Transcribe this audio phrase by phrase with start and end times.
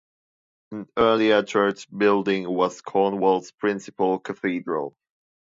[0.71, 4.97] An earlier church building was Cornwall's principal cathedral.